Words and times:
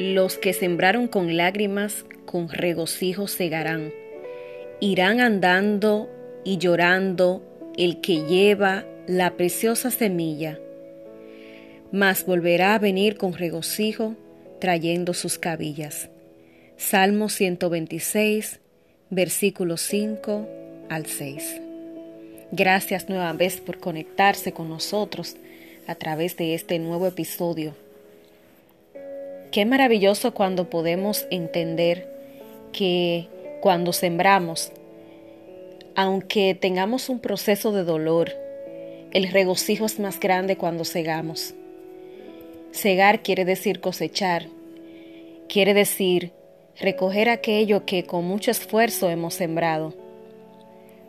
Los 0.00 0.38
que 0.38 0.54
sembraron 0.54 1.08
con 1.08 1.36
lágrimas, 1.36 2.06
con 2.24 2.48
regocijo 2.48 3.26
segarán. 3.26 3.92
Irán 4.80 5.20
andando 5.20 6.08
y 6.42 6.56
llorando 6.56 7.42
el 7.76 8.00
que 8.00 8.24
lleva 8.24 8.86
la 9.06 9.36
preciosa 9.36 9.90
semilla, 9.90 10.58
mas 11.92 12.24
volverá 12.24 12.74
a 12.74 12.78
venir 12.78 13.18
con 13.18 13.34
regocijo 13.34 14.14
trayendo 14.58 15.12
sus 15.12 15.36
cabillas. 15.36 16.08
Salmo 16.78 17.28
126, 17.28 18.58
versículos 19.10 19.82
5 19.82 20.48
al 20.88 21.04
6. 21.04 21.60
Gracias 22.52 23.10
nueva 23.10 23.34
vez 23.34 23.60
por 23.60 23.78
conectarse 23.80 24.52
con 24.52 24.70
nosotros 24.70 25.36
a 25.86 25.94
través 25.94 26.38
de 26.38 26.54
este 26.54 26.78
nuevo 26.78 27.06
episodio. 27.06 27.74
Qué 29.50 29.64
maravilloso 29.64 30.32
cuando 30.32 30.70
podemos 30.70 31.26
entender 31.30 32.08
que 32.72 33.26
cuando 33.60 33.92
sembramos, 33.92 34.70
aunque 35.96 36.54
tengamos 36.54 37.08
un 37.08 37.18
proceso 37.18 37.72
de 37.72 37.82
dolor, 37.82 38.30
el 39.10 39.28
regocijo 39.32 39.86
es 39.86 39.98
más 39.98 40.20
grande 40.20 40.56
cuando 40.56 40.84
segamos. 40.84 41.54
Segar 42.70 43.24
quiere 43.24 43.44
decir 43.44 43.80
cosechar, 43.80 44.46
quiere 45.48 45.74
decir 45.74 46.30
recoger 46.78 47.28
aquello 47.28 47.84
que 47.84 48.04
con 48.04 48.24
mucho 48.24 48.52
esfuerzo 48.52 49.10
hemos 49.10 49.34
sembrado. 49.34 49.94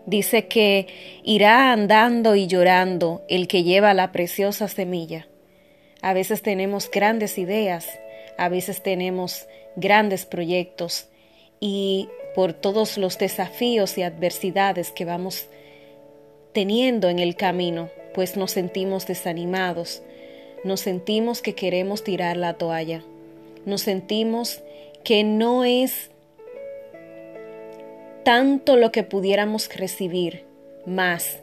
Dice 0.08 0.48
que 0.48 0.88
irá 1.24 1.72
andando 1.72 2.36
y 2.36 2.48
llorando 2.48 3.22
el 3.30 3.48
que 3.48 3.62
lleva 3.62 3.94
la 3.94 4.12
preciosa 4.12 4.68
semilla. 4.68 5.28
A 6.02 6.14
veces 6.14 6.42
tenemos 6.42 6.90
grandes 6.90 7.38
ideas, 7.38 7.88
a 8.42 8.50
veces 8.50 8.82
tenemos 8.82 9.46
grandes 9.76 10.26
proyectos 10.26 11.06
y 11.60 12.10
por 12.34 12.54
todos 12.54 12.98
los 12.98 13.20
desafíos 13.20 14.00
y 14.00 14.02
adversidades 14.02 14.90
que 14.90 15.06
vamos 15.06 15.46
teniendo 16.52 17.08
en 17.08 17.20
el 17.20 17.36
camino, 17.36 17.90
pues 18.16 18.38
nos 18.38 18.50
sentimos 18.50 19.06
desanimados, 19.06 20.02
nos 20.64 20.80
sentimos 20.80 21.44
que 21.44 21.54
queremos 21.54 22.04
tirar 22.04 22.36
la 22.36 22.56
toalla, 22.56 23.04
nos 23.68 23.82
sentimos 23.82 24.64
que 25.04 25.24
no 25.24 25.64
es 25.64 26.10
tanto 28.24 28.76
lo 28.76 28.92
que 28.92 29.04
pudiéramos 29.04 29.70
recibir, 29.76 30.46
más 30.88 31.38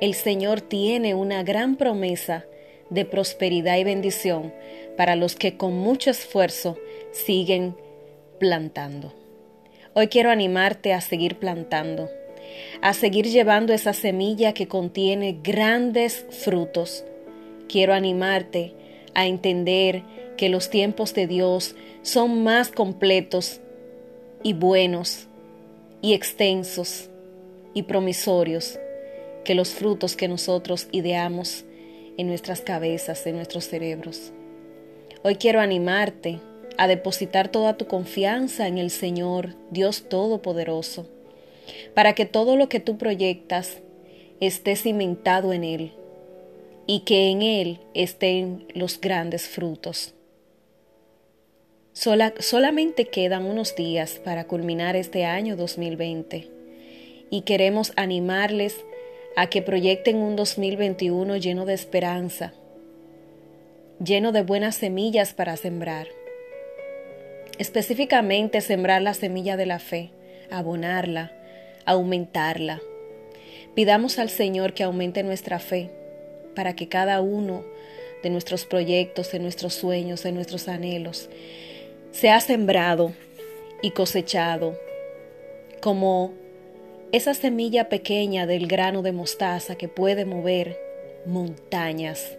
el 0.00 0.14
Señor 0.14 0.60
tiene 0.60 1.16
una 1.16 1.42
gran 1.42 1.74
promesa 1.74 2.44
de 2.92 3.04
prosperidad 3.04 3.78
y 3.78 3.84
bendición 3.84 4.52
para 4.96 5.16
los 5.16 5.34
que 5.34 5.56
con 5.56 5.74
mucho 5.74 6.10
esfuerzo 6.10 6.76
siguen 7.10 7.74
plantando. 8.38 9.12
Hoy 9.94 10.08
quiero 10.08 10.30
animarte 10.30 10.92
a 10.92 11.00
seguir 11.00 11.36
plantando, 11.38 12.10
a 12.80 12.92
seguir 12.92 13.26
llevando 13.26 13.72
esa 13.72 13.92
semilla 13.92 14.52
que 14.52 14.68
contiene 14.68 15.38
grandes 15.42 16.26
frutos. 16.30 17.04
Quiero 17.68 17.94
animarte 17.94 18.74
a 19.14 19.26
entender 19.26 20.02
que 20.36 20.48
los 20.48 20.70
tiempos 20.70 21.14
de 21.14 21.26
Dios 21.26 21.74
son 22.02 22.42
más 22.42 22.70
completos 22.70 23.60
y 24.42 24.54
buenos 24.54 25.28
y 26.00 26.14
extensos 26.14 27.08
y 27.74 27.84
promisorios 27.84 28.78
que 29.44 29.54
los 29.54 29.70
frutos 29.70 30.16
que 30.16 30.28
nosotros 30.28 30.88
ideamos 30.92 31.64
en 32.22 32.28
nuestras 32.28 32.60
cabezas, 32.60 33.26
en 33.26 33.34
nuestros 33.34 33.68
cerebros. 33.68 34.32
Hoy 35.24 35.34
quiero 35.34 35.60
animarte 35.60 36.38
a 36.78 36.86
depositar 36.86 37.48
toda 37.48 37.76
tu 37.76 37.88
confianza 37.88 38.68
en 38.68 38.78
el 38.78 38.90
Señor, 38.90 39.56
Dios 39.70 40.08
Todopoderoso, 40.08 41.08
para 41.94 42.14
que 42.14 42.24
todo 42.24 42.56
lo 42.56 42.68
que 42.68 42.78
tú 42.78 42.96
proyectas 42.96 43.82
esté 44.40 44.76
cimentado 44.76 45.52
en 45.52 45.64
Él 45.64 45.92
y 46.86 47.00
que 47.00 47.28
en 47.28 47.42
Él 47.42 47.80
estén 47.92 48.66
los 48.72 49.00
grandes 49.00 49.48
frutos. 49.48 50.14
solamente 51.92 53.06
quedan 53.06 53.46
unos 53.46 53.74
días 53.74 54.20
para 54.24 54.44
culminar 54.44 54.94
este 54.94 55.24
año 55.24 55.56
2020 55.56 56.48
y 57.30 57.40
queremos 57.42 57.92
animarles 57.96 58.76
a 59.36 59.46
que 59.48 59.62
proyecten 59.62 60.16
un 60.16 60.36
2021 60.36 61.36
lleno 61.36 61.64
de 61.64 61.74
esperanza, 61.74 62.52
lleno 64.02 64.32
de 64.32 64.42
buenas 64.42 64.76
semillas 64.76 65.32
para 65.32 65.56
sembrar. 65.56 66.08
Específicamente 67.58 68.60
sembrar 68.60 69.02
la 69.02 69.14
semilla 69.14 69.56
de 69.56 69.66
la 69.66 69.78
fe, 69.78 70.10
abonarla, 70.50 71.32
aumentarla. 71.84 72.80
Pidamos 73.74 74.18
al 74.18 74.28
Señor 74.28 74.74
que 74.74 74.82
aumente 74.82 75.22
nuestra 75.22 75.58
fe 75.58 75.90
para 76.54 76.74
que 76.74 76.88
cada 76.88 77.20
uno 77.20 77.64
de 78.22 78.30
nuestros 78.30 78.64
proyectos, 78.66 79.32
de 79.32 79.38
nuestros 79.38 79.74
sueños, 79.74 80.22
de 80.22 80.32
nuestros 80.32 80.68
anhelos, 80.68 81.28
sea 82.12 82.40
sembrado 82.40 83.12
y 83.80 83.90
cosechado 83.90 84.78
como 85.80 86.32
esa 87.12 87.34
semilla 87.34 87.90
pequeña 87.90 88.46
del 88.46 88.66
grano 88.66 89.02
de 89.02 89.12
mostaza 89.12 89.76
que 89.76 89.86
puede 89.86 90.24
mover 90.24 90.78
montañas. 91.26 92.38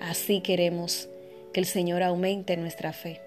Así 0.00 0.40
queremos 0.40 1.08
que 1.52 1.60
el 1.60 1.66
Señor 1.66 2.02
aumente 2.02 2.56
nuestra 2.56 2.94
fe. 2.94 3.20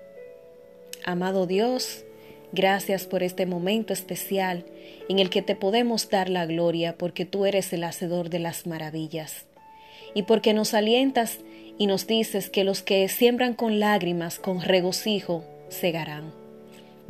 Amado 1.06 1.46
Dios, 1.46 2.06
gracias 2.52 3.06
por 3.06 3.22
este 3.22 3.46
momento 3.46 3.94
especial 3.94 4.66
en 5.08 5.20
el 5.20 5.30
que 5.30 5.44
te 5.44 5.56
podemos 5.56 6.10
dar 6.10 6.28
la 6.28 6.48
gloria 6.48 6.98
porque 6.98 7.24
tú 7.24 7.46
eres 7.46 7.72
el 7.72 7.84
hacedor 7.84 8.32
de 8.32 8.40
las 8.40 8.66
maravillas 8.66 9.46
y 10.16 10.24
porque 10.24 10.54
nos 10.56 10.74
alientas 10.74 11.38
y 11.78 11.86
nos 11.86 12.08
dices 12.08 12.50
que 12.50 12.64
los 12.64 12.82
que 12.82 13.08
siembran 13.10 13.54
con 13.54 13.80
lágrimas, 13.80 14.40
con 14.40 14.62
regocijo, 14.62 15.44
segarán. 15.70 16.49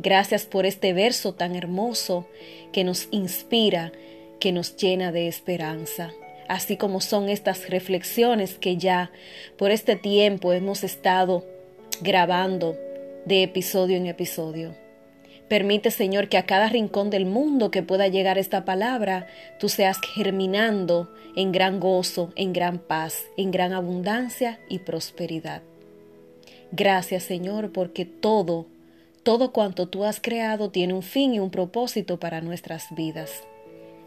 Gracias 0.01 0.45
por 0.45 0.65
este 0.65 0.93
verso 0.93 1.33
tan 1.33 1.57
hermoso 1.57 2.25
que 2.71 2.85
nos 2.85 3.09
inspira, 3.11 3.91
que 4.39 4.53
nos 4.53 4.77
llena 4.77 5.11
de 5.11 5.27
esperanza, 5.27 6.13
así 6.47 6.77
como 6.77 7.01
son 7.01 7.27
estas 7.27 7.69
reflexiones 7.69 8.57
que 8.57 8.77
ya 8.77 9.11
por 9.57 9.71
este 9.71 9.97
tiempo 9.97 10.53
hemos 10.53 10.85
estado 10.85 11.45
grabando 11.99 12.77
de 13.25 13.43
episodio 13.43 13.97
en 13.97 14.07
episodio. 14.07 14.73
Permite, 15.49 15.91
Señor, 15.91 16.29
que 16.29 16.37
a 16.37 16.45
cada 16.45 16.69
rincón 16.69 17.09
del 17.09 17.25
mundo 17.25 17.69
que 17.69 17.83
pueda 17.83 18.07
llegar 18.07 18.37
esta 18.37 18.63
palabra, 18.63 19.27
tú 19.59 19.67
seas 19.67 19.97
germinando 20.13 21.13
en 21.35 21.51
gran 21.51 21.81
gozo, 21.81 22.31
en 22.37 22.53
gran 22.53 22.79
paz, 22.79 23.25
en 23.35 23.51
gran 23.51 23.73
abundancia 23.73 24.61
y 24.69 24.79
prosperidad. 24.79 25.61
Gracias, 26.71 27.23
Señor, 27.23 27.73
porque 27.73 28.05
todo 28.05 28.67
todo 29.23 29.51
cuanto 29.51 29.87
tú 29.87 30.05
has 30.05 30.19
creado 30.19 30.69
tiene 30.69 30.93
un 30.93 31.03
fin 31.03 31.33
y 31.33 31.39
un 31.39 31.51
propósito 31.51 32.19
para 32.19 32.41
nuestras 32.41 32.93
vidas. 32.95 33.43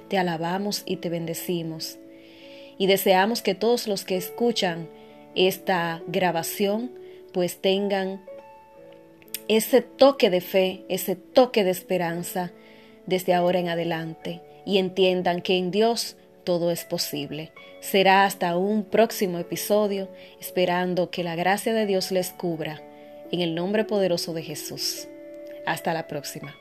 Te 0.09 0.19
alabamos 0.19 0.83
y 0.87 0.97
te 0.97 1.09
bendecimos. 1.09 1.99
Y 2.79 2.87
deseamos 2.87 3.43
que 3.43 3.55
todos 3.55 3.87
los 3.87 4.05
que 4.05 4.17
escuchan 4.17 4.89
esta 5.35 6.03
grabación 6.07 6.93
pues 7.33 7.61
tengan 7.61 8.21
ese 9.49 9.83
toque 9.83 10.31
de 10.31 10.41
fe, 10.41 10.85
ese 10.89 11.17
toque 11.17 11.65
de 11.65 11.71
esperanza 11.71 12.53
desde 13.07 13.35
ahora 13.35 13.59
en 13.59 13.69
adelante 13.69 14.41
y 14.65 14.79
entiendan 14.79 15.43
que 15.43 15.57
en 15.57 15.71
Dios 15.71 16.17
todo 16.45 16.71
es 16.71 16.85
posible. 16.85 17.53
Será 17.81 18.25
hasta 18.25 18.57
un 18.57 18.85
próximo 18.85 19.39
episodio, 19.39 20.09
esperando 20.41 21.11
que 21.11 21.25
la 21.25 21.35
gracia 21.35 21.73
de 21.75 21.87
Dios 21.87 22.13
les 22.13 22.31
cubra. 22.31 22.83
En 23.33 23.41
el 23.41 23.55
nombre 23.55 23.85
poderoso 23.85 24.35
de 24.35 24.43
Jesús. 24.43 25.09
Hasta 25.65 25.95
la 25.95 26.07
próxima. 26.07 26.55